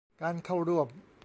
[0.21, 0.87] การเข้าร่วม